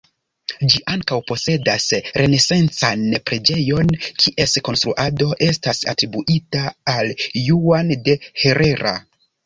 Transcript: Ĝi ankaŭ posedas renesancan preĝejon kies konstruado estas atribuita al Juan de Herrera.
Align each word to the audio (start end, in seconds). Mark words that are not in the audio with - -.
Ĝi 0.69 0.79
ankaŭ 0.93 1.17
posedas 1.31 1.85
renesancan 2.21 3.05
preĝejon 3.29 3.93
kies 4.07 4.59
konstruado 4.71 5.31
estas 5.53 5.87
atribuita 5.97 6.69
al 6.99 7.17
Juan 7.47 7.99
de 8.11 8.23
Herrera. 8.45 9.01